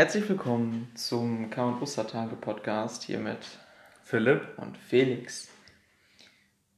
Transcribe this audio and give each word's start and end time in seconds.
Herzlich 0.00 0.30
willkommen 0.30 0.90
zum 0.94 1.50
K- 1.50 1.62
und 1.62 1.82
Ostertage 1.82 2.34
Podcast 2.34 3.02
hier 3.02 3.18
mit 3.18 3.36
Philipp 4.02 4.48
und 4.56 4.78
Felix. 4.78 5.50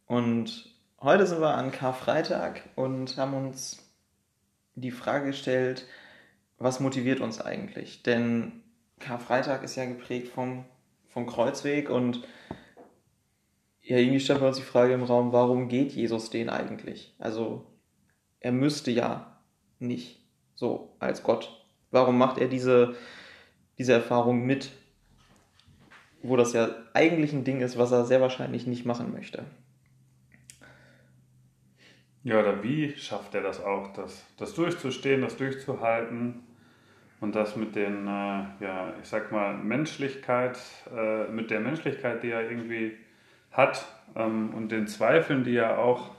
Und 0.08 0.74
heute 1.00 1.24
sind 1.28 1.40
wir 1.40 1.54
an 1.54 1.70
Karfreitag 1.70 2.62
und 2.74 3.16
haben 3.16 3.34
uns 3.34 3.78
die 4.74 4.90
Frage 4.90 5.26
gestellt, 5.26 5.86
was 6.58 6.80
motiviert 6.80 7.20
uns 7.20 7.40
eigentlich? 7.40 8.02
Denn 8.02 8.64
Karfreitag 8.98 9.62
ist 9.62 9.76
ja 9.76 9.84
geprägt 9.84 10.26
vom, 10.26 10.64
vom 11.06 11.24
Kreuzweg 11.28 11.90
und 11.90 12.26
ja, 13.82 13.98
irgendwie 13.98 14.18
stellt 14.18 14.40
bei 14.40 14.48
uns 14.48 14.56
die 14.56 14.64
Frage 14.64 14.94
im 14.94 15.04
Raum, 15.04 15.30
warum 15.30 15.68
geht 15.68 15.92
Jesus 15.92 16.30
den 16.30 16.50
eigentlich? 16.50 17.14
Also, 17.20 17.70
er 18.40 18.50
müsste 18.50 18.90
ja 18.90 19.40
nicht 19.78 20.26
so 20.56 20.96
als 20.98 21.22
Gott. 21.22 21.61
Warum 21.92 22.18
macht 22.18 22.38
er 22.38 22.48
diese, 22.48 22.96
diese 23.78 23.92
Erfahrung 23.92 24.44
mit, 24.44 24.72
wo 26.22 26.36
das 26.36 26.52
ja 26.54 26.70
eigentlich 26.94 27.32
ein 27.32 27.44
Ding 27.44 27.60
ist, 27.60 27.78
was 27.78 27.92
er 27.92 28.04
sehr 28.04 28.20
wahrscheinlich 28.20 28.66
nicht 28.66 28.84
machen 28.84 29.12
möchte? 29.12 29.44
Ja, 32.24 32.40
oder 32.40 32.62
wie 32.62 32.96
schafft 32.96 33.34
er 33.34 33.42
das 33.42 33.62
auch, 33.62 33.92
das, 33.92 34.24
das 34.38 34.54
durchzustehen, 34.54 35.22
das 35.22 35.36
durchzuhalten 35.36 36.40
und 37.20 37.34
das 37.34 37.56
mit 37.56 37.74
den, 37.74 38.06
äh, 38.06 38.44
ja, 38.60 38.94
ich 39.00 39.08
sag 39.08 39.30
mal, 39.32 39.54
Menschlichkeit, 39.54 40.58
äh, 40.96 41.28
mit 41.28 41.50
der 41.50 41.60
Menschlichkeit, 41.60 42.22
die 42.22 42.30
er 42.30 42.48
irgendwie 42.48 42.96
hat 43.50 43.86
ähm, 44.14 44.54
und 44.54 44.70
den 44.70 44.86
Zweifeln, 44.86 45.44
die 45.44 45.52
ja 45.52 45.76
auch 45.76 46.10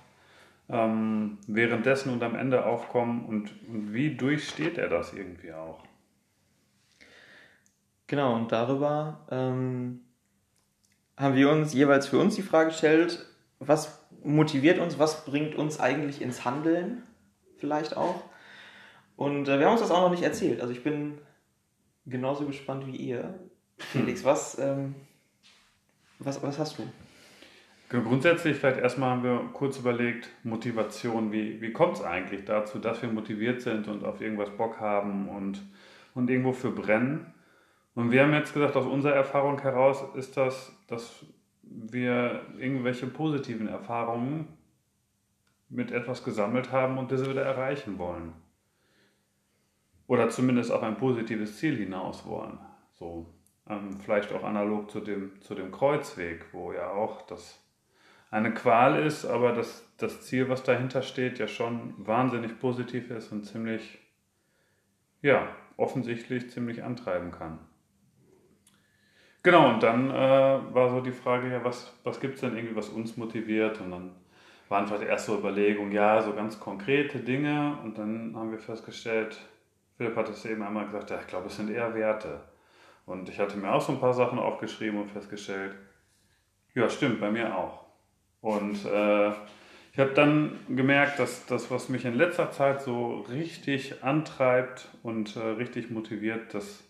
ähm, 0.69 1.37
währenddessen 1.47 2.11
und 2.11 2.23
am 2.23 2.35
Ende 2.35 2.65
aufkommen 2.65 3.25
und, 3.25 3.51
und 3.67 3.93
wie 3.93 4.15
durchsteht 4.15 4.77
er 4.77 4.89
das 4.89 5.13
irgendwie 5.13 5.53
auch? 5.53 5.83
Genau, 8.07 8.35
und 8.35 8.51
darüber 8.51 9.25
ähm, 9.31 10.01
haben 11.17 11.35
wir 11.35 11.49
uns 11.49 11.73
jeweils 11.73 12.07
für 12.07 12.19
uns 12.19 12.35
die 12.35 12.41
Frage 12.41 12.69
gestellt, 12.69 13.25
was 13.59 14.05
motiviert 14.23 14.79
uns, 14.79 14.99
was 14.99 15.25
bringt 15.25 15.55
uns 15.55 15.79
eigentlich 15.79 16.21
ins 16.21 16.45
Handeln, 16.45 17.03
vielleicht 17.57 17.97
auch. 17.97 18.23
Und 19.15 19.47
äh, 19.47 19.59
wir 19.59 19.65
haben 19.65 19.73
uns 19.73 19.81
das 19.81 19.91
auch 19.91 20.01
noch 20.01 20.11
nicht 20.11 20.23
erzählt. 20.23 20.61
Also 20.61 20.73
ich 20.73 20.83
bin 20.83 21.17
genauso 22.05 22.45
gespannt 22.45 22.87
wie 22.87 22.95
ihr. 22.95 23.39
Felix, 23.77 24.23
was, 24.23 24.57
ähm, 24.59 24.95
was, 26.19 26.41
was 26.41 26.57
hast 26.59 26.79
du? 26.79 26.83
Grundsätzlich 28.01 28.57
vielleicht 28.57 28.79
erstmal 28.79 29.11
haben 29.11 29.23
wir 29.23 29.49
kurz 29.53 29.77
überlegt, 29.77 30.27
Motivation, 30.43 31.31
wie, 31.31 31.61
wie 31.61 31.71
kommt 31.71 31.97
es 31.97 32.03
eigentlich 32.03 32.43
dazu, 32.43 32.79
dass 32.79 33.01
wir 33.03 33.09
motiviert 33.09 33.61
sind 33.61 33.87
und 33.87 34.03
auf 34.03 34.19
irgendwas 34.19 34.49
Bock 34.49 34.79
haben 34.79 35.29
und, 35.29 35.61
und 36.15 36.27
irgendwo 36.27 36.53
für 36.53 36.71
brennen. 36.71 37.33
Und 37.93 38.11
wir 38.11 38.23
haben 38.23 38.33
jetzt 38.33 38.53
gesagt, 38.53 38.75
aus 38.75 38.87
unserer 38.87 39.13
Erfahrung 39.13 39.61
heraus 39.61 40.03
ist 40.15 40.37
das, 40.37 40.75
dass 40.87 41.23
wir 41.61 42.41
irgendwelche 42.57 43.05
positiven 43.05 43.67
Erfahrungen 43.67 44.47
mit 45.69 45.91
etwas 45.91 46.23
gesammelt 46.23 46.71
haben 46.71 46.97
und 46.97 47.11
diese 47.11 47.29
wieder 47.29 47.43
erreichen 47.43 47.99
wollen. 47.99 48.33
Oder 50.07 50.29
zumindest 50.29 50.71
auf 50.71 50.81
ein 50.81 50.97
positives 50.97 51.57
Ziel 51.57 51.77
hinaus 51.77 52.25
wollen. 52.25 52.57
So, 52.93 53.27
ähm, 53.69 53.99
vielleicht 53.99 54.33
auch 54.33 54.43
analog 54.43 54.89
zu 54.89 54.99
dem, 54.99 55.39
zu 55.41 55.53
dem 55.53 55.71
Kreuzweg, 55.71 56.45
wo 56.51 56.73
ja 56.73 56.89
auch 56.89 57.21
das 57.23 57.62
eine 58.33 58.51
Qual 58.51 59.01
ist, 59.05 59.25
aber 59.25 59.51
das, 59.53 59.87
das 59.97 60.21
Ziel, 60.21 60.49
was 60.49 60.63
dahinter 60.63 61.03
steht, 61.03 61.37
ja 61.37 61.47
schon 61.47 61.93
wahnsinnig 61.97 62.59
positiv 62.59 63.11
ist 63.11 63.31
und 63.31 63.43
ziemlich, 63.43 63.99
ja, 65.21 65.47
offensichtlich 65.77 66.49
ziemlich 66.49 66.83
antreiben 66.83 67.31
kann. 67.31 67.59
Genau, 69.43 69.69
und 69.69 69.83
dann 69.83 70.09
äh, 70.09 70.13
war 70.13 70.89
so 70.89 71.01
die 71.01 71.11
Frage, 71.11 71.51
ja, 71.51 71.63
was, 71.63 71.93
was 72.03 72.19
gibt 72.19 72.35
es 72.35 72.41
denn 72.41 72.55
irgendwie, 72.55 72.75
was 72.75 72.89
uns 72.89 73.17
motiviert? 73.17 73.79
Und 73.81 73.91
dann 73.91 74.15
waren 74.67 74.87
vielleicht 74.87 75.03
erst 75.03 75.27
so 75.27 75.37
Überlegungen, 75.37 75.91
ja, 75.91 76.19
so 76.21 76.33
ganz 76.33 76.59
konkrete 76.59 77.19
Dinge. 77.19 77.77
Und 77.83 77.97
dann 77.99 78.33
haben 78.35 78.51
wir 78.51 78.59
festgestellt, 78.59 79.37
Philipp 79.97 80.15
hat 80.15 80.29
es 80.29 80.43
eben 80.45 80.63
einmal 80.63 80.85
gesagt, 80.85 81.11
ja, 81.11 81.19
ich 81.19 81.27
glaube, 81.27 81.47
es 81.47 81.57
sind 81.57 81.69
eher 81.69 81.93
Werte. 81.93 82.41
Und 83.05 83.29
ich 83.29 83.37
hatte 83.37 83.57
mir 83.57 83.71
auch 83.71 83.81
so 83.81 83.91
ein 83.91 83.99
paar 83.99 84.13
Sachen 84.13 84.39
aufgeschrieben 84.39 84.99
und 85.01 85.11
festgestellt, 85.11 85.75
ja, 86.73 86.89
stimmt, 86.89 87.19
bei 87.19 87.29
mir 87.29 87.55
auch. 87.55 87.82
Und 88.43 88.83
äh, 88.85 89.29
ich 89.93 89.99
habe 89.99 90.11
dann 90.13 90.59
gemerkt, 90.67 91.17
dass 91.17 91.45
das, 91.45 91.71
was 91.71 91.87
mich 91.87 92.03
in 92.03 92.13
letzter 92.13 92.51
Zeit 92.51 92.81
so 92.81 93.21
richtig 93.21 94.03
antreibt 94.03 94.89
und 95.01 95.37
äh, 95.37 95.39
richtig 95.39 95.89
motiviert, 95.89 96.53
das 96.53 96.83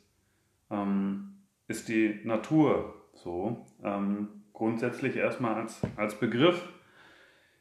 ähm, 0.71 1.35
ist 1.67 1.89
die 1.89 2.21
Natur 2.23 2.95
so. 3.13 3.67
Ähm, 3.83 4.29
grundsätzlich 4.51 5.15
erstmal 5.15 5.53
als, 5.53 5.79
als 5.95 6.15
Begriff. 6.15 6.67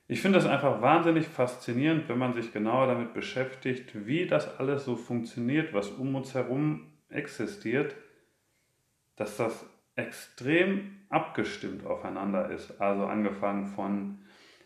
Ich 0.09 0.23
finde 0.23 0.39
das 0.39 0.49
einfach 0.49 0.81
wahnsinnig 0.81 1.27
faszinierend, 1.27 2.09
wenn 2.09 2.19
man 2.19 2.33
sich 2.33 2.51
genauer 2.51 2.87
damit 2.87 3.13
beschäftigt, 3.13 4.07
wie 4.07 4.27
das 4.27 4.59
alles 4.59 4.87
so 4.87 4.97
funktioniert, 4.97 5.75
was 5.75 5.91
um 5.91 6.15
uns 6.15 6.33
herum 6.33 6.95
existiert, 7.11 7.95
dass 9.17 9.37
das 9.37 9.67
extrem 9.97 11.02
abgestimmt 11.13 11.87
aufeinander 11.87 12.51
ist. 12.51 12.81
Also 12.81 13.05
angefangen 13.07 13.67
von 13.67 14.19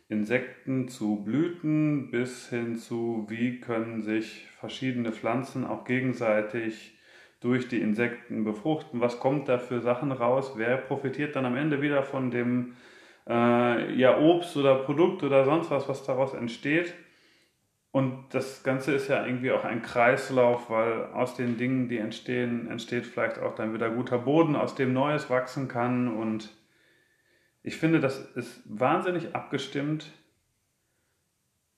Insekten 0.08 0.88
zu 0.88 1.24
Blüten 1.24 2.10
bis 2.10 2.48
hin 2.48 2.76
zu, 2.76 3.26
wie 3.28 3.60
können 3.60 4.02
sich 4.02 4.46
verschiedene 4.58 5.12
Pflanzen 5.12 5.66
auch 5.66 5.84
gegenseitig 5.84 6.96
durch 7.40 7.68
die 7.68 7.80
Insekten 7.80 8.44
befruchten. 8.44 9.00
Was 9.00 9.18
kommt 9.18 9.48
da 9.48 9.58
für 9.58 9.80
Sachen 9.80 10.12
raus? 10.12 10.52
Wer 10.56 10.76
profitiert 10.76 11.36
dann 11.36 11.44
am 11.44 11.56
Ende 11.56 11.82
wieder 11.82 12.02
von 12.02 12.30
dem 12.30 12.74
äh, 13.28 13.94
ja, 13.94 14.18
Obst 14.18 14.56
oder 14.56 14.76
Produkt 14.76 15.22
oder 15.22 15.44
sonst 15.44 15.70
was, 15.70 15.88
was 15.88 16.04
daraus 16.04 16.34
entsteht? 16.34 16.94
Und 17.96 18.34
das 18.34 18.62
Ganze 18.62 18.92
ist 18.92 19.08
ja 19.08 19.24
irgendwie 19.24 19.52
auch 19.52 19.64
ein 19.64 19.80
Kreislauf, 19.80 20.68
weil 20.68 21.06
aus 21.14 21.34
den 21.34 21.56
Dingen, 21.56 21.88
die 21.88 21.96
entstehen, 21.96 22.70
entsteht 22.70 23.06
vielleicht 23.06 23.38
auch 23.38 23.54
dann 23.54 23.72
wieder 23.72 23.88
guter 23.88 24.18
Boden, 24.18 24.54
aus 24.54 24.74
dem 24.74 24.92
Neues 24.92 25.30
wachsen 25.30 25.66
kann. 25.66 26.14
Und 26.14 26.50
ich 27.62 27.78
finde, 27.78 27.98
das 27.98 28.18
ist 28.34 28.60
wahnsinnig 28.66 29.34
abgestimmt, 29.34 30.12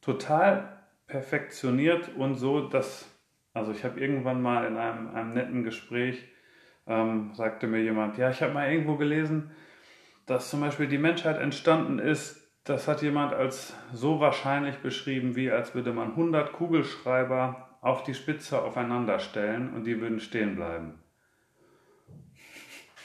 total 0.00 0.80
perfektioniert 1.06 2.10
und 2.16 2.34
so, 2.34 2.66
dass, 2.66 3.08
also 3.54 3.70
ich 3.70 3.84
habe 3.84 4.00
irgendwann 4.00 4.42
mal 4.42 4.66
in 4.66 4.76
einem, 4.76 5.14
einem 5.14 5.34
netten 5.34 5.62
Gespräch, 5.62 6.24
ähm, 6.88 7.30
sagte 7.34 7.68
mir 7.68 7.80
jemand, 7.80 8.18
ja, 8.18 8.28
ich 8.30 8.42
habe 8.42 8.54
mal 8.54 8.68
irgendwo 8.68 8.96
gelesen, 8.96 9.52
dass 10.26 10.50
zum 10.50 10.62
Beispiel 10.62 10.88
die 10.88 10.98
Menschheit 10.98 11.38
entstanden 11.38 12.00
ist 12.00 12.47
das 12.68 12.86
hat 12.86 13.00
jemand 13.00 13.32
als 13.32 13.74
so 13.94 14.20
wahrscheinlich 14.20 14.76
beschrieben, 14.78 15.34
wie 15.36 15.50
als 15.50 15.74
würde 15.74 15.92
man 15.92 16.10
100 16.10 16.52
Kugelschreiber 16.52 17.68
auf 17.80 18.02
die 18.02 18.12
Spitze 18.12 18.60
aufeinander 18.60 19.18
stellen 19.20 19.72
und 19.72 19.84
die 19.84 20.00
würden 20.00 20.20
stehen 20.20 20.56
bleiben. 20.56 20.98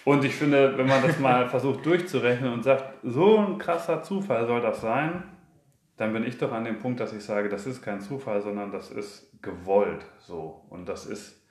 Und 0.04 0.26
ich 0.26 0.36
finde, 0.36 0.78
wenn 0.78 0.88
man 0.88 1.02
das 1.02 1.18
mal 1.18 1.48
versucht 1.50 1.86
durchzurechnen 1.86 2.52
und 2.52 2.64
sagt, 2.64 2.94
so 3.04 3.38
ein 3.38 3.58
krasser 3.58 4.04
Zufall 4.04 4.46
soll 4.48 4.60
das 4.60 4.82
sein, 4.82 5.24
dann 5.96 6.12
bin 6.12 6.26
ich 6.26 6.38
doch 6.38 6.52
an 6.52 6.66
dem 6.66 6.80
Punkt, 6.80 7.00
dass 7.00 7.14
ich 7.14 7.24
sage, 7.24 7.48
das 7.48 7.66
ist 7.66 7.82
kein 7.82 8.02
Zufall, 8.02 8.42
sondern 8.42 8.72
das 8.72 8.92
ist 8.92 9.42
gewollt 9.42 10.06
so. 10.20 10.66
Und 10.70 10.90
das 10.90 11.06
ist 11.06 11.42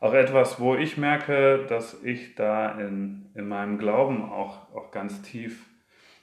auch 0.00 0.12
etwas, 0.12 0.60
wo 0.60 0.74
ich 0.74 0.98
merke, 0.98 1.64
dass 1.68 2.02
ich 2.02 2.34
da 2.34 2.72
in, 2.72 3.30
in 3.34 3.48
meinem 3.48 3.78
Glauben 3.78 4.30
auch, 4.30 4.74
auch 4.74 4.90
ganz 4.90 5.22
tief 5.22 5.64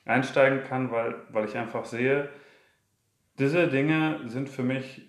einsteigen 0.05 0.63
kann, 0.63 0.91
weil, 0.91 1.15
weil 1.31 1.45
ich 1.45 1.57
einfach 1.57 1.85
sehe, 1.85 2.29
diese 3.39 3.67
Dinge 3.67 4.19
sind 4.25 4.49
für 4.49 4.63
mich 4.63 5.01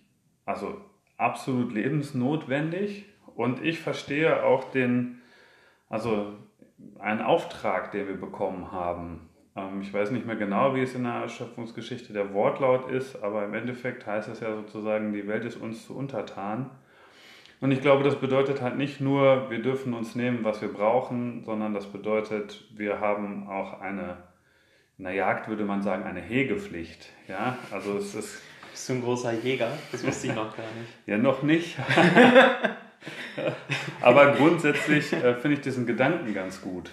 also 0.47 0.81
absolut 1.17 1.73
lebensnotwendig 1.73 3.07
und 3.35 3.63
ich 3.63 3.81
verstehe 3.81 4.45
auch 4.45 4.71
den, 4.71 5.21
also 5.89 6.35
einen 6.99 7.21
Auftrag, 7.21 7.93
den 7.93 8.09
wir 8.09 8.17
bekommen 8.17 8.73
haben. 8.73 9.29
Ähm, 9.57 9.81
ich 9.81 9.93
weiß 9.93 10.11
nicht 10.11 10.27
mehr 10.27 10.37
genau, 10.37 10.75
wie 10.75 10.83
es 10.83 10.95
in 10.95 11.05
der 11.05 11.29
Schöpfungsgeschichte 11.29 12.13
der 12.13 12.33
Wortlaut 12.33 12.91
ist, 12.91 13.23
aber 13.23 13.45
im 13.45 13.55
Endeffekt 13.55 14.07
heißt 14.07 14.29
es 14.29 14.41
ja 14.41 14.55
sozusagen, 14.55 15.13
die 15.13 15.27
Welt 15.27 15.45
ist 15.45 15.57
uns 15.57 15.87
zu 15.87 15.97
untertan. 15.97 16.71
Und 17.61 17.71
ich 17.71 17.81
glaube, 17.81 18.05
das 18.05 18.17
bedeutet 18.17 18.61
halt 18.61 18.77
nicht 18.77 19.01
nur, 19.01 19.51
wir 19.51 19.63
dürfen 19.63 19.95
uns 19.95 20.15
nehmen, 20.15 20.45
was 20.45 20.61
wir 20.61 20.73
brauchen, 20.73 21.45
sondern 21.45 21.73
das 21.73 21.87
bedeutet, 21.87 22.65
wir 22.77 23.01
haben 23.01 23.49
auch 23.49 23.81
eine 23.81 24.19
in 24.99 25.05
der 25.05 25.15
Jagd 25.15 25.49
würde 25.49 25.65
man 25.65 25.83
sagen, 25.83 26.05
eine 26.05 26.21
Hegepflicht. 26.21 27.09
Ja, 27.29 27.59
also 27.71 27.99
es 27.99 28.15
ist. 28.15 28.43
Bist 28.71 28.89
du 28.89 28.95
ein 28.95 29.03
großer 29.03 29.33
Jäger? 29.33 29.71
Das 29.93 30.07
wusste 30.07 30.29
ich 30.29 30.35
noch 30.35 30.57
gar 30.57 30.67
nicht. 30.79 30.91
ja, 31.07 31.17
noch 31.17 31.43
nicht. 31.43 31.79
Aber 34.01 34.33
grundsätzlich 34.33 35.13
äh, 35.13 35.35
finde 35.35 35.57
ich 35.57 35.63
diesen 35.63 35.87
Gedanken 35.87 36.33
ganz 36.35 36.61
gut. 36.61 36.91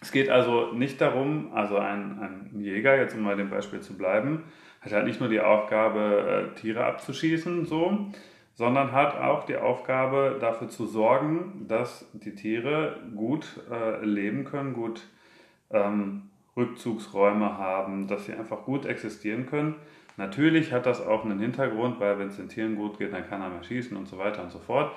Es 0.00 0.12
geht 0.12 0.28
also 0.28 0.72
nicht 0.72 1.00
darum, 1.00 1.52
also 1.54 1.78
ein, 1.78 2.50
ein 2.52 2.60
Jäger, 2.60 2.96
jetzt 2.96 3.16
um 3.16 3.24
bei 3.24 3.34
dem 3.34 3.50
Beispiel 3.50 3.80
zu 3.80 3.96
bleiben, 3.96 4.44
hat 4.80 4.92
halt 4.92 5.06
nicht 5.06 5.20
nur 5.20 5.28
die 5.28 5.40
Aufgabe, 5.40 6.52
äh, 6.54 6.60
Tiere 6.60 6.84
abzuschießen, 6.84 7.66
so, 7.66 8.10
sondern 8.54 8.92
hat 8.92 9.16
auch 9.16 9.44
die 9.44 9.56
Aufgabe, 9.56 10.38
dafür 10.40 10.68
zu 10.68 10.86
sorgen, 10.86 11.66
dass 11.68 12.08
die 12.12 12.34
Tiere 12.34 13.00
gut 13.14 13.60
äh, 13.70 14.04
leben 14.04 14.44
können, 14.44 14.74
gut 14.74 15.02
ähm, 15.70 16.30
Rückzugsräume 16.56 17.58
haben, 17.58 18.06
dass 18.08 18.26
sie 18.26 18.34
einfach 18.34 18.64
gut 18.64 18.86
existieren 18.86 19.46
können. 19.46 19.74
Natürlich 20.16 20.72
hat 20.72 20.86
das 20.86 21.06
auch 21.06 21.24
einen 21.24 21.38
Hintergrund, 21.38 22.00
weil 22.00 22.18
wenn 22.18 22.28
es 22.28 22.36
den 22.36 22.48
Tieren 22.48 22.76
gut 22.76 22.98
geht, 22.98 23.12
dann 23.12 23.28
kann 23.28 23.42
er 23.42 23.50
mehr 23.50 23.62
schießen 23.62 23.96
und 23.96 24.08
so 24.08 24.16
weiter 24.16 24.42
und 24.42 24.50
so 24.50 24.58
fort. 24.58 24.92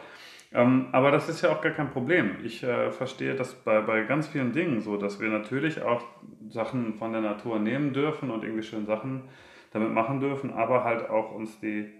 Ähm, 0.51 0.87
aber 0.93 1.11
das 1.11 1.29
ist 1.29 1.41
ja 1.41 1.51
auch 1.51 1.61
gar 1.61 1.73
kein 1.73 1.91
Problem. 1.91 2.37
Ich 2.43 2.63
äh, 2.63 2.89
verstehe 2.91 3.35
das 3.35 3.53
bei, 3.53 3.81
bei 3.81 4.03
ganz 4.03 4.27
vielen 4.27 4.51
Dingen 4.51 4.81
so, 4.81 4.97
dass 4.97 5.19
wir 5.19 5.29
natürlich 5.29 5.81
auch 5.83 6.03
Sachen 6.49 6.95
von 6.95 7.11
der 7.11 7.21
Natur 7.21 7.59
nehmen 7.59 7.93
dürfen 7.93 8.31
und 8.31 8.43
irgendwie 8.43 8.63
schöne 8.63 8.85
Sachen 8.85 9.23
damit 9.71 9.91
machen 9.91 10.19
dürfen, 10.19 10.51
aber 10.51 10.83
halt 10.83 11.09
auch 11.09 11.31
uns 11.35 11.59
die 11.59 11.91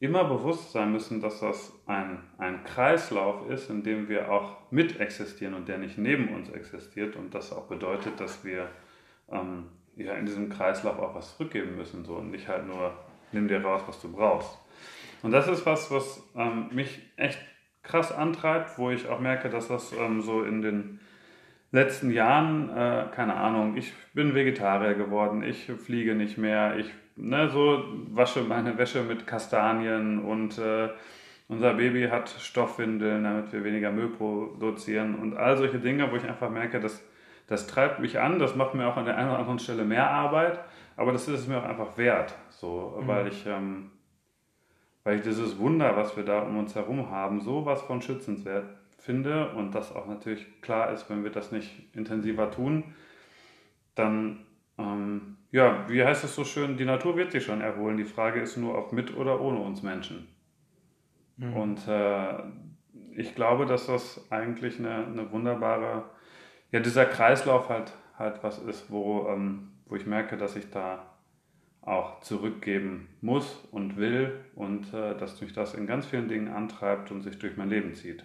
immer 0.00 0.24
bewusst 0.24 0.72
sein 0.72 0.90
müssen, 0.90 1.20
dass 1.20 1.40
das 1.40 1.72
ein, 1.86 2.18
ein 2.38 2.64
Kreislauf 2.64 3.48
ist, 3.48 3.70
in 3.70 3.82
dem 3.82 4.08
wir 4.08 4.32
auch 4.32 4.56
mit 4.70 4.98
existieren 4.98 5.54
und 5.54 5.68
der 5.68 5.78
nicht 5.78 5.98
neben 5.98 6.34
uns 6.34 6.48
existiert 6.50 7.14
und 7.14 7.34
das 7.34 7.52
auch 7.52 7.68
bedeutet, 7.68 8.18
dass 8.18 8.44
wir 8.44 8.68
ähm, 9.32 9.64
ja, 9.96 10.14
in 10.14 10.26
diesem 10.26 10.48
Kreislauf 10.48 10.98
auch 10.98 11.14
was 11.14 11.36
zurückgeben 11.36 11.76
müssen 11.76 12.04
so, 12.04 12.14
und 12.14 12.30
nicht 12.30 12.48
halt 12.48 12.66
nur, 12.66 12.92
nimm 13.32 13.48
dir 13.48 13.62
raus, 13.62 13.82
was 13.86 14.00
du 14.00 14.10
brauchst. 14.10 14.58
Und 15.22 15.30
das 15.32 15.48
ist 15.48 15.64
was, 15.66 15.90
was 15.90 16.22
ähm, 16.36 16.68
mich 16.72 17.00
echt 17.16 17.38
krass 17.82 18.12
antreibt, 18.12 18.78
wo 18.78 18.90
ich 18.90 19.08
auch 19.08 19.20
merke, 19.20 19.50
dass 19.50 19.68
das 19.68 19.92
ähm, 19.92 20.20
so 20.20 20.42
in 20.42 20.62
den 20.62 21.00
letzten 21.70 22.10
Jahren, 22.10 22.70
äh, 22.70 23.06
keine 23.14 23.34
Ahnung, 23.34 23.76
ich 23.76 23.92
bin 24.14 24.34
Vegetarier 24.34 24.94
geworden, 24.94 25.42
ich 25.42 25.66
fliege 25.66 26.14
nicht 26.14 26.38
mehr, 26.38 26.76
ich 26.76 26.90
ne, 27.16 27.48
so 27.48 27.84
wasche 28.10 28.42
meine 28.42 28.78
Wäsche 28.78 29.02
mit 29.02 29.26
Kastanien 29.26 30.24
und 30.24 30.58
äh, 30.58 30.90
unser 31.48 31.74
Baby 31.74 32.08
hat 32.08 32.30
Stoffwindeln, 32.30 33.24
damit 33.24 33.52
wir 33.52 33.64
weniger 33.64 33.90
Müll 33.90 34.08
produzieren 34.08 35.16
und 35.16 35.36
all 35.36 35.56
solche 35.56 35.78
Dinge, 35.78 36.10
wo 36.10 36.16
ich 36.16 36.24
einfach 36.24 36.50
merke, 36.50 36.80
dass 36.80 37.02
das 37.46 37.66
treibt 37.66 38.00
mich 38.00 38.18
an, 38.20 38.38
das 38.38 38.56
macht 38.56 38.74
mir 38.74 38.86
auch 38.86 38.96
an 38.96 39.04
der 39.04 39.16
einen 39.16 39.30
oder 39.30 39.38
anderen 39.38 39.58
Stelle 39.58 39.84
mehr 39.84 40.10
Arbeit, 40.10 40.60
aber 40.96 41.12
das 41.12 41.28
ist 41.28 41.40
es 41.40 41.48
mir 41.48 41.58
auch 41.58 41.68
einfach 41.68 41.96
wert, 41.96 42.34
so, 42.50 42.98
mhm. 43.00 43.06
weil 43.06 43.28
ich 43.28 43.46
ähm, 43.46 43.90
weil 45.04 45.16
ich 45.16 45.22
dieses 45.22 45.58
Wunder, 45.58 45.96
was 45.96 46.16
wir 46.16 46.24
da 46.24 46.42
um 46.42 46.56
uns 46.58 46.74
herum 46.76 47.10
haben, 47.10 47.40
so 47.40 47.66
was 47.66 47.82
von 47.82 48.02
schützenswert 48.02 48.66
finde 48.98 49.50
und 49.50 49.74
das 49.74 49.94
auch 49.94 50.06
natürlich 50.06 50.62
klar 50.62 50.92
ist, 50.92 51.10
wenn 51.10 51.24
wir 51.24 51.30
das 51.30 51.50
nicht 51.50 51.94
intensiver 51.96 52.50
tun, 52.52 52.94
dann 53.96 54.46
ähm, 54.78 55.36
ja, 55.52 55.86
wie 55.88 56.02
heißt 56.02 56.24
es 56.24 56.34
so 56.34 56.44
schön, 56.44 56.76
die 56.76 56.86
Natur 56.86 57.16
wird 57.16 57.32
sich 57.32 57.44
schon 57.44 57.60
erholen. 57.60 57.98
Die 57.98 58.04
Frage 58.04 58.40
ist 58.40 58.56
nur, 58.56 58.76
ob 58.76 58.92
mit 58.92 59.14
oder 59.14 59.40
ohne 59.40 59.60
uns 59.60 59.82
Menschen. 59.82 60.26
Mhm. 61.36 61.54
Und 61.54 61.88
äh, 61.88 62.42
ich 63.14 63.34
glaube, 63.34 63.66
dass 63.66 63.86
das 63.86 64.26
eigentlich 64.30 64.78
eine, 64.78 65.06
eine, 65.06 65.30
wunderbare, 65.30 66.04
ja, 66.72 66.80
dieser 66.80 67.06
Kreislauf 67.06 67.68
halt, 67.68 67.92
halt 68.18 68.42
was 68.42 68.58
ist, 68.58 68.90
wo, 68.90 69.28
ähm, 69.28 69.72
wo 69.86 69.94
ich 69.94 70.06
merke, 70.06 70.36
dass 70.36 70.56
ich 70.56 70.70
da 70.70 71.06
auch 71.82 72.20
zurückgeben 72.20 73.08
muss 73.20 73.56
und 73.70 73.96
will 73.96 74.40
und 74.54 74.92
äh, 74.94 75.16
dass 75.16 75.40
mich 75.40 75.52
das 75.52 75.74
in 75.74 75.86
ganz 75.86 76.06
vielen 76.06 76.28
Dingen 76.28 76.48
antreibt 76.48 77.10
und 77.10 77.22
sich 77.22 77.38
durch 77.38 77.56
mein 77.56 77.68
Leben 77.68 77.94
zieht. 77.94 78.24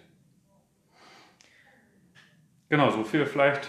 Genau, 2.68 2.90
so 2.90 3.02
viel 3.02 3.26
vielleicht 3.26 3.68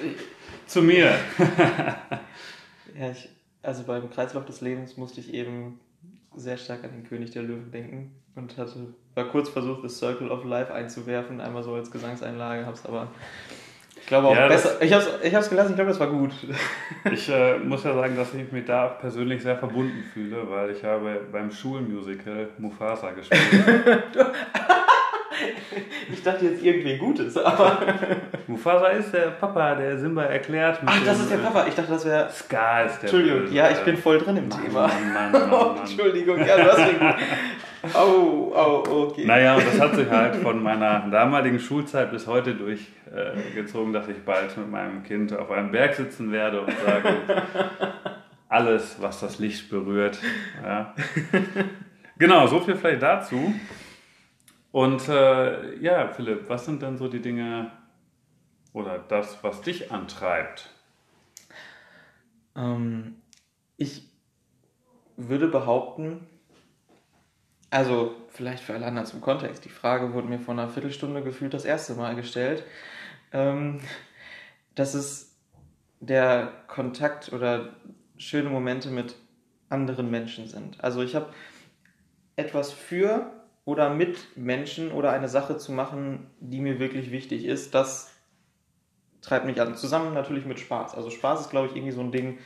zu 0.66 0.82
mir. 0.82 1.14
ja, 3.00 3.12
ich, 3.12 3.30
also 3.64 3.84
beim 3.84 4.10
Kreislauf 4.10 4.46
des 4.46 4.62
Lebens 4.62 4.98
musste 4.98 5.22
ich 5.22 5.34
eben 5.34 5.80
sehr 6.36 6.58
stark 6.58 6.84
an 6.84 6.92
den 6.92 7.04
König 7.04 7.32
der 7.32 7.44
Löwen 7.44 7.72
denken 7.72 8.16
und 8.36 8.58
hatte, 8.58 8.94
war 9.16 9.25
kurz 9.25 9.50
versucht, 9.50 9.84
das 9.84 9.98
Circle 9.98 10.30
of 10.30 10.44
Life 10.44 10.74
einzuwerfen, 10.74 11.42
einmal 11.42 11.64
so 11.64 11.74
als 11.74 11.92
Gesangseinlage, 11.92 12.66
habe 12.66 12.75
es 12.75 12.86
aber, 12.86 13.12
glaube 14.10 14.28
auch 14.28 14.36
ja, 14.36 14.48
besser, 14.48 14.82
ich 14.82 14.92
habe 14.92 15.04
es 15.04 15.26
ich 15.26 15.34
hab's 15.34 15.50
gelassen, 15.50 15.70
ich 15.70 15.76
glaube, 15.76 15.92
das 15.92 16.00
war 16.00 16.08
gut. 16.08 16.32
Ich 17.12 17.30
äh, 17.30 17.58
muss 17.58 17.84
ja 17.86 17.94
sagen, 17.94 18.18
dass 18.18 18.34
ich 18.34 18.52
mich 18.52 18.66
da 18.66 18.88
persönlich 18.88 19.42
sehr 19.42 19.56
verbunden 19.56 20.04
fühle, 20.14 20.50
weil 20.50 20.72
ich 20.72 20.84
habe 20.84 21.22
beim 21.32 21.50
Schulmusical 21.50 22.50
Mufasa 22.58 23.12
gespielt. 23.12 23.42
Ich 26.12 26.24
dachte 26.24 26.46
jetzt 26.46 26.64
irgendwie 26.64 26.98
Gutes, 26.98 27.38
aber. 27.38 27.78
Mufasa 28.48 28.88
ist 28.88 29.14
der 29.14 29.32
Papa, 29.32 29.76
der 29.76 29.98
Simba 29.98 30.24
erklärt. 30.24 30.80
Ach, 30.86 31.06
das 31.06 31.20
ist 31.20 31.32
der 31.32 31.38
Papa. 31.38 31.66
Ich 31.68 31.76
dachte, 31.76 31.92
das 31.92 32.06
wäre. 32.06 32.30
Scar 32.30 32.86
ist 32.86 32.96
der 32.96 33.04
Entschuldigung, 33.04 33.40
Böse. 33.42 33.54
ja, 33.54 33.70
ich 33.70 33.80
bin 33.80 33.96
voll 33.96 34.18
drin 34.18 34.38
im 34.38 34.50
Mann, 34.50 34.62
Thema. 34.62 34.88
Mann, 34.88 35.14
Mann, 35.14 35.32
Mann, 35.32 35.50
Mann. 35.50 35.78
Entschuldigung, 35.78 36.40
ja, 36.40 36.58
du 36.58 36.72
hast 36.72 36.82
Oh, 37.94 38.51
oh, 38.56 38.83
okay. 39.07 39.25
Naja, 39.25 39.56
und 39.56 39.65
das 39.65 39.80
hat 39.80 39.95
sich 39.95 40.09
halt 40.09 40.36
von 40.38 40.62
meiner 40.62 41.09
damaligen 41.09 41.59
Schulzeit 41.59 42.12
bis 42.12 42.27
heute 42.27 42.56
durchgezogen, 42.56 43.94
dass 43.94 44.07
ich 44.07 44.24
bald 44.24 44.56
mit 44.57 44.69
meinem 44.69 45.03
Kind 45.03 45.33
auf 45.38 45.51
einem 45.51 45.71
Berg 45.71 45.95
sitzen 45.95 46.31
werde 46.31 46.62
und 46.62 46.74
sage, 46.86 47.44
alles, 48.47 49.01
was 49.01 49.19
das 49.19 49.39
Licht 49.39 49.69
berührt. 49.69 50.19
Ja. 50.63 50.94
Genau, 52.18 52.47
so 52.47 52.59
viel 52.59 52.75
vielleicht 52.75 53.01
dazu. 53.01 53.53
Und 54.71 55.07
äh, 55.07 55.77
ja, 55.80 56.09
Philipp, 56.09 56.50
was 56.50 56.65
sind 56.65 56.83
dann 56.83 56.97
so 56.97 57.07
die 57.07 57.21
Dinge 57.21 57.71
oder 58.74 59.00
das, 59.00 59.44
was 59.44 59.62
dich 59.62 59.91
antreibt? 59.91 60.69
Ähm, 62.56 63.15
ich 63.77 64.09
würde 65.15 65.47
behaupten, 65.47 66.27
also 67.69 68.16
vielleicht 68.30 68.63
für 68.63 68.74
alle 68.74 68.86
anderen 68.86 69.07
zum 69.07 69.21
Kontext, 69.21 69.66
die 69.66 69.69
Frage 69.69 70.13
wurde 70.13 70.27
mir 70.27 70.39
vor 70.39 70.54
einer 70.54 70.69
Viertelstunde 70.69 71.24
gefühlt 71.24 71.54
das 71.54 71.66
erste 71.66 71.94
Mal 71.94 72.16
gestellt, 72.16 72.63
ähm, 73.31 73.80
dass 74.75 74.94
es 74.94 75.36
der 76.00 76.51
Kontakt 76.68 77.31
oder 77.33 77.75
schöne 78.18 78.50
Momente 78.50 78.89
mit 78.89 79.16
anderen 79.69 80.10
Menschen 80.10 80.48
sind. 80.48 80.83
Also 80.83 81.01
ich 81.01 81.16
habe 81.16 81.33
etwas 82.36 82.71
für 82.71 83.31
oder 83.66 83.94
mit 83.94 84.36
Menschen 84.36 84.92
oder 84.92 85.12
eine 85.12 85.30
Sache 85.30 85.57
zu 85.57 85.72
machen, 85.72 86.31
die 86.39 86.60
mir 86.60 86.80
wirklich 86.80 87.12
wichtig 87.12 87.45
ist, 87.45 87.75
das 87.75 88.12
treibt 89.22 89.45
mich 89.45 89.62
an. 89.62 89.75
Zusammen 89.75 90.13
natürlich 90.13 90.45
mit 90.45 90.60
Spaß. 90.60 90.95
Also 90.95 91.10
Spaß 91.10 91.41
ist, 91.41 91.50
glaube 91.50 91.67
ich, 91.67 91.75
irgendwie 91.75 91.91
so 91.91 92.01
ein 92.01 92.12
Ding, 92.12 92.39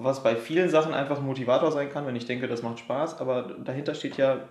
was 0.00 0.22
bei 0.22 0.36
vielen 0.36 0.70
Sachen 0.70 0.94
einfach 0.94 1.18
ein 1.18 1.26
Motivator 1.26 1.72
sein 1.72 1.90
kann, 1.90 2.06
wenn 2.06 2.16
ich 2.16 2.26
denke, 2.26 2.46
das 2.46 2.62
macht 2.62 2.78
Spaß, 2.78 3.20
aber 3.20 3.42
dahinter 3.58 3.94
steht 3.94 4.16
ja 4.16 4.48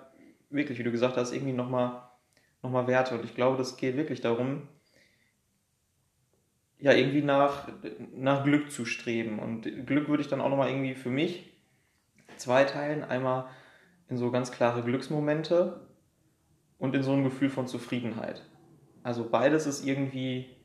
wirklich, 0.50 0.78
wie 0.78 0.84
du 0.84 0.92
gesagt 0.92 1.18
hast, 1.18 1.32
irgendwie 1.32 1.54
nochmal 1.54 2.02
noch 2.62 2.72
mal 2.72 2.88
Werte. 2.88 3.16
Und 3.16 3.24
ich 3.24 3.36
glaube, 3.36 3.58
das 3.58 3.78
geht 3.78 3.96
wirklich 3.96 4.22
darum, 4.22 4.68
ja, 6.80 6.92
irgendwie 6.92 7.22
nach, 7.22 7.68
nach 8.16 8.44
Glück 8.44 8.72
zu 8.72 8.86
streben. 8.86 9.40
Und 9.40 9.64
Glück 9.86 10.10
würde 10.10 10.22
ich 10.22 10.30
dann 10.30 10.42
auch 10.42 10.50
nochmal 10.50 10.70
irgendwie 10.70 10.96
für 10.96 11.10
mich 11.10 11.54
zweiteilen. 12.36 13.04
Einmal 13.04 13.48
in 14.10 14.18
so 14.18 14.32
ganz 14.32 14.52
klare 14.52 14.84
Glücksmomente 14.84 15.88
und 16.78 16.96
in 16.96 17.04
so 17.04 17.14
ein 17.14 17.24
Gefühl 17.24 17.50
von 17.50 17.68
Zufriedenheit. 17.68 18.44
Also 19.04 19.28
beides 19.30 19.66
ist 19.66 19.86
irgendwie 19.86 20.56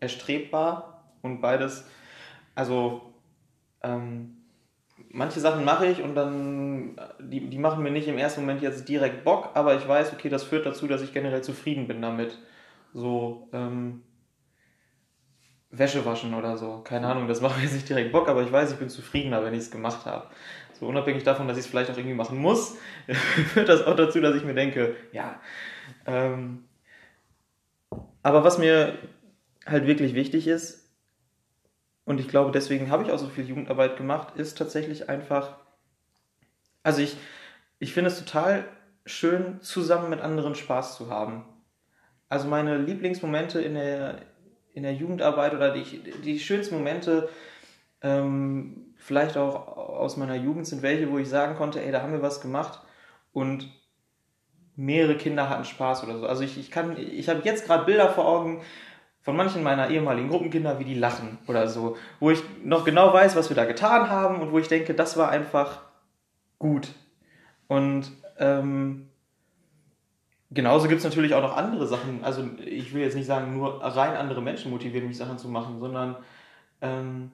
erstrebbar 0.00 1.14
und 1.22 1.40
beides, 1.40 1.88
also 2.54 3.14
ähm, 3.82 4.36
manche 5.10 5.40
Sachen 5.40 5.64
mache 5.64 5.86
ich 5.86 6.02
und 6.02 6.14
dann, 6.14 7.00
die, 7.20 7.48
die 7.48 7.58
machen 7.58 7.82
mir 7.82 7.90
nicht 7.90 8.08
im 8.08 8.18
ersten 8.18 8.42
Moment 8.42 8.62
jetzt 8.62 8.88
direkt 8.88 9.24
Bock, 9.24 9.50
aber 9.54 9.76
ich 9.76 9.86
weiß, 9.86 10.12
okay, 10.12 10.28
das 10.28 10.44
führt 10.44 10.66
dazu, 10.66 10.86
dass 10.86 11.02
ich 11.02 11.12
generell 11.12 11.42
zufrieden 11.42 11.86
bin 11.88 12.02
damit. 12.02 12.38
So, 12.92 13.48
ähm, 13.52 14.02
Wäsche 15.70 16.04
waschen 16.06 16.34
oder 16.34 16.56
so. 16.56 16.80
Keine 16.82 17.08
Ahnung, 17.08 17.28
das 17.28 17.40
macht 17.42 17.56
mir 17.56 17.64
jetzt 17.64 17.74
nicht 17.74 17.88
direkt 17.88 18.12
Bock, 18.12 18.28
aber 18.28 18.42
ich 18.42 18.52
weiß, 18.52 18.72
ich 18.72 18.78
bin 18.78 18.88
zufriedener, 18.88 19.44
wenn 19.44 19.54
ich 19.54 19.60
es 19.60 19.70
gemacht 19.70 20.06
habe. 20.06 20.26
So 20.78 20.86
unabhängig 20.86 21.24
davon, 21.24 21.48
dass 21.48 21.58
ich 21.58 21.64
es 21.64 21.70
vielleicht 21.70 21.90
auch 21.90 21.96
irgendwie 21.96 22.14
machen 22.14 22.38
muss, 22.38 22.76
führt 23.52 23.68
das 23.68 23.84
auch 23.84 23.96
dazu, 23.96 24.20
dass 24.20 24.36
ich 24.36 24.44
mir 24.44 24.54
denke, 24.54 24.96
ja. 25.12 25.40
Ähm, 26.06 26.64
aber 28.22 28.44
was 28.44 28.58
mir 28.58 28.98
halt 29.66 29.86
wirklich 29.86 30.14
wichtig 30.14 30.46
ist, 30.46 30.77
und 32.08 32.20
ich 32.20 32.28
glaube, 32.28 32.52
deswegen 32.52 32.90
habe 32.90 33.02
ich 33.02 33.12
auch 33.12 33.18
so 33.18 33.28
viel 33.28 33.46
Jugendarbeit 33.46 33.98
gemacht, 33.98 34.34
ist 34.36 34.56
tatsächlich 34.56 35.10
einfach, 35.10 35.58
also 36.82 37.02
ich, 37.02 37.18
ich 37.80 37.92
finde 37.92 38.08
es 38.08 38.18
total 38.18 38.64
schön, 39.04 39.60
zusammen 39.60 40.08
mit 40.08 40.22
anderen 40.22 40.54
Spaß 40.54 40.96
zu 40.96 41.10
haben. 41.10 41.44
Also 42.30 42.48
meine 42.48 42.78
Lieblingsmomente 42.78 43.60
in 43.60 43.74
der, 43.74 44.22
in 44.72 44.84
der 44.84 44.94
Jugendarbeit 44.94 45.52
oder 45.52 45.74
die, 45.74 46.02
die 46.24 46.40
schönsten 46.40 46.76
Momente 46.76 47.28
ähm, 48.00 48.94
vielleicht 48.96 49.36
auch 49.36 49.76
aus 49.76 50.16
meiner 50.16 50.36
Jugend 50.36 50.66
sind 50.66 50.80
welche, 50.80 51.10
wo 51.10 51.18
ich 51.18 51.28
sagen 51.28 51.56
konnte, 51.56 51.84
ey, 51.84 51.92
da 51.92 52.00
haben 52.00 52.12
wir 52.12 52.22
was 52.22 52.40
gemacht 52.40 52.80
und 53.34 53.70
mehrere 54.76 55.18
Kinder 55.18 55.50
hatten 55.50 55.66
Spaß 55.66 56.04
oder 56.04 56.16
so. 56.16 56.26
Also 56.26 56.42
ich, 56.42 56.56
ich 56.56 56.70
kann, 56.70 56.96
ich 56.96 57.28
habe 57.28 57.42
jetzt 57.44 57.66
gerade 57.66 57.84
Bilder 57.84 58.08
vor 58.08 58.26
Augen 58.26 58.62
von 59.28 59.36
manchen 59.36 59.62
meiner 59.62 59.90
ehemaligen 59.90 60.30
Gruppenkinder, 60.30 60.78
wie 60.78 60.86
die 60.86 60.94
lachen 60.94 61.36
oder 61.46 61.68
so, 61.68 61.98
wo 62.18 62.30
ich 62.30 62.42
noch 62.64 62.86
genau 62.86 63.12
weiß, 63.12 63.36
was 63.36 63.50
wir 63.50 63.56
da 63.56 63.66
getan 63.66 64.08
haben 64.08 64.40
und 64.40 64.52
wo 64.52 64.58
ich 64.58 64.68
denke, 64.68 64.94
das 64.94 65.18
war 65.18 65.28
einfach 65.28 65.82
gut. 66.58 66.88
Und 67.66 68.10
Ähm, 68.38 69.10
genauso 70.50 70.88
gibt 70.88 71.00
es 71.00 71.04
natürlich 71.04 71.34
auch 71.34 71.42
noch 71.42 71.58
andere 71.58 71.86
Sachen. 71.86 72.24
Also 72.24 72.48
ich 72.64 72.94
will 72.94 73.02
jetzt 73.02 73.16
nicht 73.16 73.26
sagen, 73.26 73.52
nur 73.52 73.82
rein 73.84 74.16
andere 74.16 74.40
Menschen 74.40 74.70
motivieren 74.70 75.08
mich, 75.08 75.18
Sachen 75.18 75.36
zu 75.36 75.48
machen, 75.48 75.78
sondern 75.78 76.16
ähm, 76.80 77.30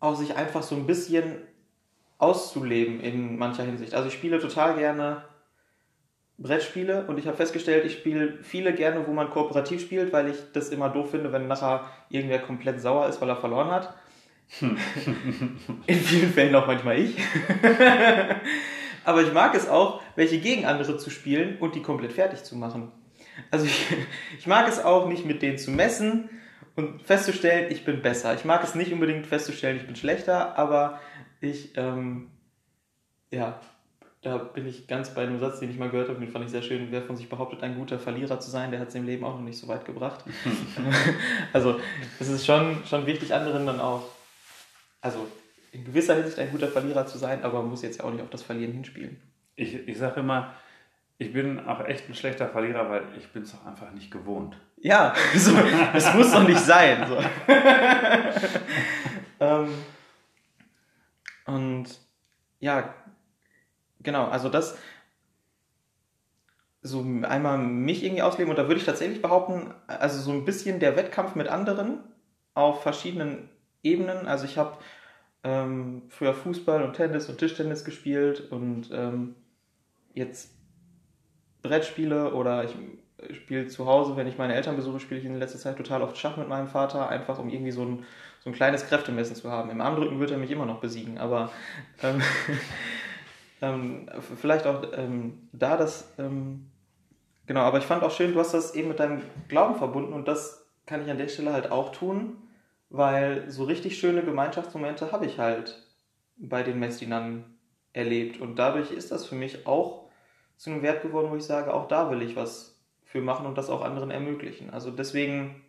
auch 0.00 0.16
sich 0.16 0.36
einfach 0.36 0.62
so 0.62 0.74
ein 0.74 0.86
bisschen 0.86 1.36
auszuleben 2.18 3.00
in 3.00 3.38
mancher 3.38 3.62
Hinsicht. 3.62 3.94
Also 3.94 4.08
ich 4.08 4.14
spiele 4.14 4.38
total 4.38 4.76
gerne 4.76 5.24
Brettspiele 6.38 7.06
und 7.06 7.18
ich 7.18 7.26
habe 7.26 7.36
festgestellt, 7.36 7.84
ich 7.84 7.92
spiele 7.92 8.38
viele 8.42 8.74
gerne, 8.74 9.06
wo 9.06 9.12
man 9.12 9.30
kooperativ 9.30 9.80
spielt, 9.80 10.12
weil 10.12 10.28
ich 10.28 10.36
das 10.52 10.70
immer 10.70 10.88
doof 10.88 11.10
finde, 11.10 11.32
wenn 11.32 11.46
nachher 11.46 11.90
irgendwer 12.08 12.40
komplett 12.40 12.80
sauer 12.80 13.08
ist, 13.08 13.20
weil 13.20 13.28
er 13.28 13.36
verloren 13.36 13.70
hat. 13.70 13.94
in 15.86 15.96
vielen 15.96 16.32
Fällen 16.32 16.54
auch 16.54 16.66
manchmal 16.66 16.98
ich. 16.98 17.16
Aber 19.04 19.22
ich 19.22 19.32
mag 19.32 19.54
es 19.54 19.68
auch, 19.68 20.02
welche 20.14 20.38
gegen 20.38 20.64
andere 20.64 20.98
zu 20.98 21.10
spielen 21.10 21.58
und 21.58 21.74
die 21.74 21.82
komplett 21.82 22.12
fertig 22.12 22.44
zu 22.44 22.56
machen. 22.56 22.92
Also 23.50 23.66
ich, 23.66 23.86
ich 24.38 24.46
mag 24.46 24.68
es 24.68 24.82
auch, 24.82 25.08
mich 25.08 25.24
mit 25.24 25.42
denen 25.42 25.58
zu 25.58 25.70
messen 25.70 26.30
und 26.76 27.02
festzustellen, 27.02 27.70
ich 27.70 27.84
bin 27.84 28.02
besser. 28.02 28.34
Ich 28.34 28.44
mag 28.44 28.62
es 28.62 28.74
nicht 28.74 28.92
unbedingt 28.92 29.26
festzustellen, 29.26 29.76
ich 29.76 29.86
bin 29.86 29.96
schlechter, 29.96 30.56
aber 30.58 31.00
ich, 31.40 31.76
ähm, 31.76 32.30
ja, 33.30 33.60
da 34.22 34.38
bin 34.38 34.68
ich 34.68 34.86
ganz 34.86 35.12
bei 35.14 35.22
einem 35.22 35.40
Satz, 35.40 35.58
den 35.58 35.70
ich 35.70 35.78
mal 35.78 35.90
gehört 35.90 36.08
habe, 36.08 36.20
den 36.20 36.30
fand 36.30 36.44
ich 36.44 36.52
sehr 36.52 36.62
schön. 36.62 36.88
Wer 36.90 37.02
von 37.02 37.16
sich 37.16 37.28
behauptet, 37.28 37.62
ein 37.62 37.74
guter 37.74 37.98
Verlierer 37.98 38.38
zu 38.38 38.50
sein, 38.50 38.70
der 38.70 38.78
hat 38.78 38.88
es 38.88 38.94
im 38.94 39.04
Leben 39.04 39.24
auch 39.24 39.34
noch 39.34 39.42
nicht 39.42 39.58
so 39.58 39.66
weit 39.66 39.84
gebracht. 39.84 40.24
also 41.52 41.80
es 42.20 42.28
ist 42.28 42.46
schon, 42.46 42.84
schon 42.86 43.04
wichtig, 43.06 43.34
anderen 43.34 43.66
dann 43.66 43.80
auch, 43.80 44.04
also 45.00 45.26
in 45.72 45.84
gewisser 45.84 46.14
Hinsicht 46.14 46.38
ein 46.38 46.52
guter 46.52 46.68
Verlierer 46.68 47.06
zu 47.06 47.18
sein, 47.18 47.42
aber 47.42 47.62
man 47.62 47.70
muss 47.70 47.82
jetzt 47.82 47.98
ja 47.98 48.04
auch 48.04 48.12
nicht 48.12 48.22
auf 48.22 48.30
das 48.30 48.42
Verlieren 48.42 48.72
hinspielen. 48.72 49.20
Ich, 49.56 49.88
ich 49.88 49.98
sage 49.98 50.20
immer, 50.20 50.54
ich 51.18 51.32
bin 51.32 51.58
auch 51.66 51.84
echt 51.84 52.08
ein 52.08 52.14
schlechter 52.14 52.48
Verlierer, 52.48 52.88
weil 52.90 53.02
ich 53.18 53.26
bin 53.28 53.42
es 53.42 53.54
auch 53.54 53.66
einfach 53.66 53.90
nicht 53.90 54.12
gewohnt. 54.12 54.56
Ja, 54.80 55.14
so, 55.34 55.50
es 55.94 56.14
muss 56.14 56.30
doch 56.30 56.46
nicht 56.46 56.60
sein. 56.60 57.08
So. 57.08 57.18
ähm, 59.40 59.68
und 61.46 61.86
ja, 62.60 62.94
genau, 64.02 64.26
also 64.26 64.48
das 64.48 64.78
so 66.82 67.00
einmal 67.22 67.58
mich 67.58 68.02
irgendwie 68.02 68.22
ausleben 68.22 68.50
und 68.50 68.58
da 68.58 68.66
würde 68.66 68.80
ich 68.80 68.86
tatsächlich 68.86 69.22
behaupten, 69.22 69.72
also 69.86 70.20
so 70.20 70.32
ein 70.32 70.44
bisschen 70.44 70.80
der 70.80 70.96
Wettkampf 70.96 71.36
mit 71.36 71.46
anderen 71.48 72.00
auf 72.54 72.82
verschiedenen 72.82 73.48
Ebenen. 73.84 74.26
Also 74.26 74.44
ich 74.44 74.58
habe 74.58 74.78
ähm, 75.44 76.02
früher 76.08 76.34
Fußball 76.34 76.82
und 76.82 76.94
Tennis 76.94 77.28
und 77.28 77.38
Tischtennis 77.38 77.84
gespielt 77.84 78.50
und 78.50 78.90
ähm, 78.92 79.36
jetzt 80.12 80.50
Brettspiele 81.62 82.34
oder 82.34 82.64
ich 82.64 82.74
spiele 83.36 83.68
zu 83.68 83.86
Hause, 83.86 84.16
wenn 84.16 84.26
ich 84.26 84.38
meine 84.38 84.54
Eltern 84.54 84.76
besuche, 84.76 85.00
spiele 85.00 85.20
ich 85.20 85.26
in 85.26 85.38
letzter 85.38 85.58
Zeit 85.58 85.76
total 85.76 86.02
oft 86.02 86.18
Schach 86.18 86.36
mit 86.36 86.48
meinem 86.48 86.68
Vater, 86.68 87.08
einfach 87.08 87.38
um 87.38 87.48
irgendwie 87.48 87.70
so 87.70 87.84
ein, 87.84 88.04
so 88.40 88.50
ein 88.50 88.54
kleines 88.54 88.86
Kräftemessen 88.86 89.36
zu 89.36 89.50
haben. 89.50 89.70
Im 89.70 89.80
Armdrücken 89.80 90.18
wird 90.18 90.32
er 90.32 90.38
mich 90.38 90.50
immer 90.50 90.66
noch 90.66 90.80
besiegen, 90.80 91.18
aber 91.18 91.52
ähm, 92.02 92.20
ähm, 93.62 94.08
vielleicht 94.40 94.66
auch 94.66 94.82
ähm, 94.94 95.48
da 95.52 95.76
das, 95.76 96.12
ähm, 96.18 96.70
genau, 97.46 97.60
aber 97.60 97.78
ich 97.78 97.84
fand 97.84 98.02
auch 98.02 98.10
schön, 98.10 98.34
du 98.34 98.40
hast 98.40 98.52
das 98.52 98.74
eben 98.74 98.88
mit 98.88 99.00
deinem 99.00 99.22
Glauben 99.48 99.76
verbunden 99.76 100.12
und 100.12 100.28
das 100.28 100.66
kann 100.84 101.02
ich 101.02 101.10
an 101.10 101.18
der 101.18 101.28
Stelle 101.28 101.52
halt 101.52 101.70
auch 101.70 101.92
tun, 101.92 102.36
weil 102.90 103.50
so 103.50 103.64
richtig 103.64 103.98
schöne 103.98 104.22
Gemeinschaftsmomente 104.22 105.12
habe 105.12 105.26
ich 105.26 105.38
halt 105.38 105.82
bei 106.36 106.62
den 106.62 106.78
Messdienern 106.78 107.44
erlebt 107.92 108.40
und 108.40 108.56
dadurch 108.56 108.90
ist 108.90 109.12
das 109.12 109.26
für 109.26 109.36
mich 109.36 109.66
auch 109.66 110.08
zu 110.56 110.70
einem 110.70 110.82
Wert 110.82 111.02
geworden, 111.02 111.30
wo 111.30 111.36
ich 111.36 111.44
sage, 111.44 111.72
auch 111.72 111.88
da 111.88 112.10
will 112.10 112.22
ich 112.22 112.36
was 112.36 112.80
für 113.04 113.20
machen 113.20 113.46
und 113.46 113.58
das 113.58 113.70
auch 113.70 113.82
anderen 113.82 114.10
ermöglichen. 114.10 114.70
Also 114.70 114.90
deswegen, 114.90 115.62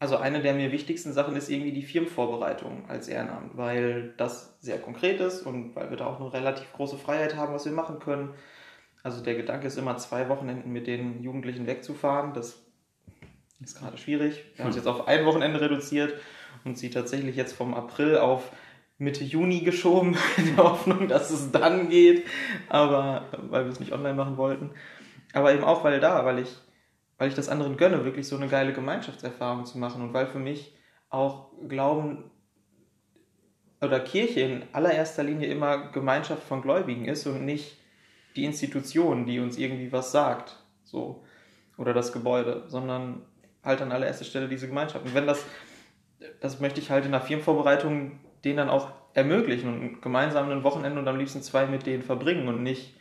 also 0.00 0.16
eine 0.16 0.40
der 0.40 0.54
mir 0.54 0.70
wichtigsten 0.70 1.12
Sachen 1.12 1.34
ist 1.36 1.48
irgendwie 1.48 1.72
die 1.72 1.82
Firmenvorbereitung 1.82 2.88
als 2.88 3.08
Ehrenamt, 3.08 3.56
weil 3.56 4.14
das 4.16 4.56
sehr 4.60 4.78
konkret 4.78 5.20
ist 5.20 5.42
und 5.42 5.74
weil 5.74 5.90
wir 5.90 5.96
da 5.96 6.06
auch 6.06 6.20
eine 6.20 6.32
relativ 6.32 6.72
große 6.72 6.98
Freiheit 6.98 7.36
haben, 7.36 7.52
was 7.52 7.64
wir 7.64 7.72
machen 7.72 7.98
können. 7.98 8.34
Also 9.02 9.22
der 9.22 9.34
Gedanke 9.34 9.66
ist 9.66 9.76
immer, 9.76 9.96
zwei 9.96 10.28
Wochenenden 10.28 10.72
mit 10.72 10.86
den 10.86 11.22
Jugendlichen 11.22 11.66
wegzufahren. 11.66 12.32
Das 12.32 12.62
ist 13.60 13.78
gerade 13.78 13.98
schwierig. 13.98 14.44
Wir 14.54 14.64
haben 14.64 14.70
es 14.70 14.76
hm. 14.76 14.84
jetzt 14.84 14.88
auf 14.88 15.08
ein 15.08 15.24
Wochenende 15.24 15.60
reduziert 15.60 16.14
und 16.64 16.78
sie 16.78 16.90
tatsächlich 16.90 17.34
jetzt 17.34 17.54
vom 17.54 17.74
April 17.74 18.18
auf 18.18 18.52
Mitte 18.98 19.24
Juni 19.24 19.60
geschoben, 19.60 20.16
in 20.36 20.56
der 20.56 20.64
Hoffnung, 20.64 21.08
dass 21.08 21.30
es 21.30 21.50
dann 21.50 21.88
geht, 21.88 22.26
aber 22.68 23.26
weil 23.50 23.64
wir 23.64 23.72
es 23.72 23.80
nicht 23.80 23.92
online 23.92 24.14
machen 24.14 24.36
wollten. 24.36 24.70
Aber 25.32 25.52
eben 25.52 25.64
auch, 25.64 25.84
weil 25.84 26.00
da, 26.00 26.24
weil 26.24 26.40
ich, 26.40 26.56
weil 27.18 27.28
ich 27.28 27.34
das 27.34 27.48
anderen 27.48 27.76
gönne, 27.76 28.04
wirklich 28.04 28.26
so 28.26 28.36
eine 28.36 28.48
geile 28.48 28.72
Gemeinschaftserfahrung 28.72 29.66
zu 29.66 29.78
machen 29.78 30.02
und 30.02 30.14
weil 30.14 30.26
für 30.26 30.38
mich 30.38 30.74
auch 31.10 31.50
Glauben 31.68 32.30
oder 33.80 34.00
Kirche 34.00 34.40
in 34.40 34.62
allererster 34.72 35.22
Linie 35.22 35.48
immer 35.48 35.90
Gemeinschaft 35.90 36.42
von 36.42 36.62
Gläubigen 36.62 37.06
ist 37.06 37.26
und 37.26 37.44
nicht 37.44 37.76
die 38.36 38.44
Institution, 38.44 39.26
die 39.26 39.40
uns 39.40 39.58
irgendwie 39.58 39.92
was 39.92 40.12
sagt, 40.12 40.56
so 40.84 41.24
oder 41.76 41.92
das 41.92 42.12
Gebäude, 42.12 42.64
sondern 42.68 43.22
halt 43.62 43.82
an 43.82 43.92
allererster 43.92 44.24
Stelle 44.24 44.48
diese 44.48 44.68
Gemeinschaft. 44.68 45.04
Und 45.04 45.14
wenn 45.14 45.26
das, 45.26 45.44
das 46.40 46.60
möchte 46.60 46.80
ich 46.80 46.90
halt 46.90 47.04
in 47.04 47.12
der 47.12 47.20
Firmenvorbereitung 47.20 48.20
denen 48.44 48.56
dann 48.56 48.70
auch 48.70 48.92
ermöglichen 49.14 49.68
und 49.68 50.02
gemeinsam 50.02 50.50
ein 50.50 50.62
Wochenende 50.62 51.00
und 51.00 51.08
am 51.08 51.18
liebsten 51.18 51.42
zwei 51.42 51.66
mit 51.66 51.86
denen 51.86 52.02
verbringen 52.02 52.48
und 52.48 52.62
nicht 52.62 52.96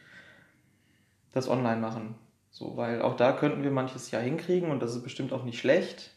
das 1.33 1.47
online 1.47 1.79
machen. 1.79 2.15
So, 2.57 2.75
weil 2.75 3.03
auch 3.03 3.15
da 3.15 3.33
könnten 3.33 3.61
wir 3.61 3.69
manches 3.69 4.09
ja 4.09 4.17
hinkriegen 4.17 4.71
und 4.71 4.79
das 4.79 4.95
ist 4.95 5.03
bestimmt 5.03 5.31
auch 5.31 5.43
nicht 5.43 5.59
schlecht. 5.59 6.09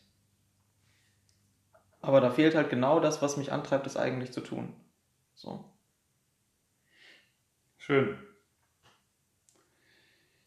Aber 2.01 2.23
da 2.23 2.31
fehlt 2.31 2.55
halt 2.55 2.71
genau 2.71 2.99
das, 2.99 3.21
was 3.21 3.37
mich 3.37 3.53
antreibt, 3.53 3.85
das 3.85 3.99
eigentlich 3.99 4.33
zu 4.33 4.41
tun. 4.41 4.73
So. 5.35 5.63
Schön. 7.77 8.17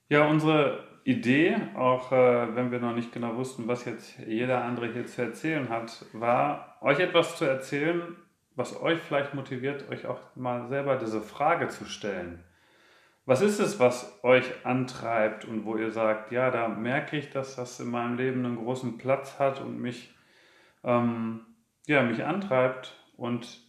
Ja, 0.10 0.26
unsere 0.26 0.84
Idee, 1.04 1.58
auch 1.76 2.12
äh, 2.12 2.56
wenn 2.56 2.72
wir 2.72 2.80
noch 2.80 2.96
nicht 2.96 3.12
genau 3.12 3.36
wussten, 3.36 3.68
was 3.68 3.86
jetzt 3.86 4.18
jeder 4.18 4.64
andere 4.64 4.92
hier 4.92 5.06
zu 5.06 5.22
erzählen 5.22 5.70
hat, 5.70 6.06
war, 6.12 6.80
euch 6.82 6.98
etwas 6.98 7.38
zu 7.38 7.46
erzählen, 7.46 8.16
was 8.56 8.82
euch 8.82 9.00
vielleicht 9.00 9.36
motiviert, 9.36 9.88
euch 9.90 10.08
auch 10.08 10.36
mal 10.36 10.68
selber 10.70 10.96
diese 10.96 11.22
Frage 11.22 11.68
zu 11.68 11.86
stellen. 11.86 12.44
Was 13.26 13.42
ist 13.42 13.60
es, 13.60 13.80
was 13.80 14.20
euch 14.24 14.66
antreibt 14.66 15.46
und 15.46 15.66
wo 15.66 15.78
ihr 15.78 15.92
sagt, 15.92 16.32
ja, 16.32 16.52
da 16.52 16.68
merke 16.68 17.16
ich, 17.16 17.30
dass 17.30 17.56
das 17.56 17.80
in 17.80 17.90
meinem 17.90 18.18
Leben 18.18 18.46
einen 18.46 18.58
großen 18.58 18.98
Platz 18.98 19.40
hat 19.40 19.62
und 19.62 19.80
mich, 19.80 20.14
ähm, 20.84 21.46
ja, 21.88 22.04
mich 22.04 22.24
antreibt 22.26 23.02
und 23.16 23.62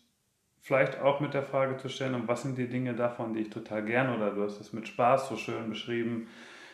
vielleicht 0.60 1.00
auch 1.00 1.20
mit 1.20 1.34
der 1.34 1.44
Frage 1.44 1.76
zu 1.76 1.88
stellen, 1.88 2.26
was 2.26 2.42
sind 2.42 2.58
die 2.58 2.68
Dinge 2.68 2.94
davon, 2.94 3.34
die 3.34 3.42
ich 3.42 3.50
total 3.50 3.84
gerne 3.84 4.16
oder 4.16 4.30
du 4.30 4.42
hast 4.42 4.60
es 4.60 4.72
mit 4.72 4.88
Spaß 4.88 5.28
so 5.28 5.36
schön 5.36 5.68
beschrieben, 5.68 6.28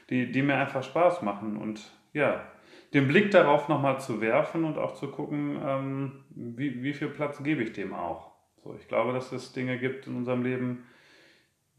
die, 0.08 0.32
die 0.32 0.42
mir 0.42 0.54
einfach 0.54 0.82
Spaß 0.82 1.20
machen 1.20 1.58
und 1.58 1.82
ja, 2.14 2.46
den 2.94 3.08
Blick 3.08 3.30
darauf 3.30 3.68
nochmal 3.68 4.00
zu 4.00 4.20
werfen 4.20 4.64
und 4.64 4.78
auch 4.78 4.94
zu 4.94 5.10
gucken, 5.10 5.60
ähm, 5.62 6.24
wie, 6.30 6.82
wie 6.82 6.94
viel 6.94 7.08
Platz 7.08 7.42
gebe 7.42 7.62
ich 7.62 7.72
dem 7.72 7.92
auch. 7.92 8.32
So, 8.56 8.74
ich 8.78 8.88
glaube, 8.88 9.12
dass 9.12 9.32
es 9.32 9.52
Dinge 9.52 9.78
gibt 9.78 10.06
in 10.06 10.16
unserem 10.16 10.42
Leben, 10.42 10.84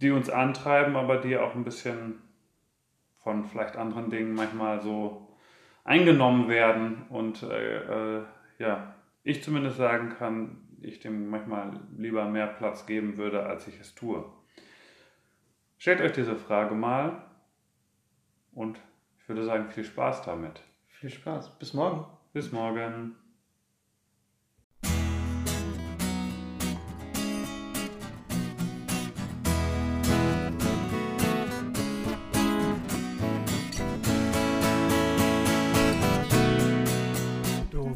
die 0.02 0.12
uns 0.12 0.30
antreiben, 0.30 0.96
aber 0.96 1.18
die 1.18 1.38
auch 1.38 1.56
ein 1.56 1.64
bisschen 1.64 2.22
von 3.24 3.46
vielleicht 3.46 3.78
anderen 3.78 4.10
Dingen 4.10 4.34
manchmal 4.34 4.82
so 4.82 5.38
eingenommen 5.84 6.48
werden 6.50 7.04
und 7.10 7.44
äh, 7.44 8.18
äh, 8.18 8.24
ja, 8.58 8.96
ich 9.24 9.44
zumindest 9.44 9.78
sagen 9.78 10.10
kann, 10.18 10.68
ich 10.82 11.00
dem 11.00 11.30
manchmal 11.30 11.80
lieber 11.98 12.26
mehr 12.26 12.48
Platz 12.48 12.86
geben 12.86 13.18
würde, 13.18 13.44
als 13.44 13.68
ich 13.68 13.80
es 13.80 13.94
tue. 13.94 14.26
Stellt 15.78 16.02
euch 16.02 16.12
diese 16.12 16.36
Frage 16.36 16.76
mal 16.76 17.24
und 18.54 18.80
ich 19.20 19.30
würde 19.30 19.44
sagen, 19.44 19.70
viel 19.70 19.84
Spaß 19.84 20.24
damit. 20.24 20.62
Viel 20.88 21.10
Spaß. 21.10 21.58
Bis 21.58 21.74
morgen. 21.74 22.06
Bis 22.34 22.52
morgen. 22.52 23.16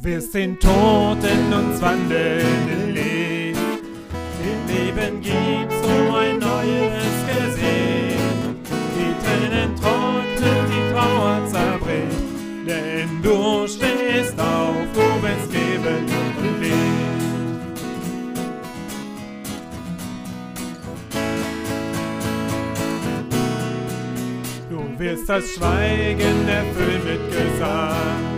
Wir 0.06 0.22
sind 0.22 0.62
tot 0.62 1.18
in 1.24 1.52
uns 1.52 1.82
wandeln 1.82 2.70
im 2.72 2.94
Leben. 2.94 3.58
Im 4.40 4.68
Leben 4.68 5.20
gibt's 5.20 5.82
um 5.84 6.14
ein 6.14 6.38
neues 6.38 7.26
Gesicht. 7.26 8.20
Die 8.96 9.14
Tränen 9.26 9.76
trocknen, 9.76 10.62
die 10.70 10.94
Trauer 10.94 11.42
zerbricht. 11.48 12.22
Denn 12.68 13.20
du 13.24 13.68
stehst 13.68 14.40
auf, 14.40 14.76
du 14.94 15.22
bist 15.24 15.52
Leben 15.52 16.06
und 16.38 16.62
Licht. 16.62 16.76
Du 24.70 25.00
wirst 25.00 25.28
das 25.28 25.46
Schweigen 25.46 26.48
erfüllen 26.48 27.02
mit 27.06 27.32
Gesang. 27.32 28.35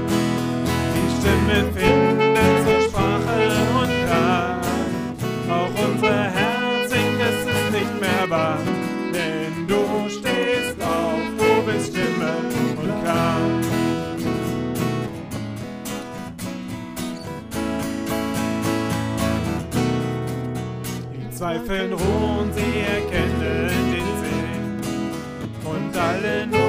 Schöpfen 21.68 21.92
ruhen, 21.92 22.54
sie 22.54 22.80
erkennen 22.80 23.92
den 23.92 24.10
Sinn. 24.22 24.82
Und 25.66 25.98
allen 25.98 26.67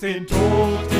Listen, 0.00 0.26
told 0.26 0.97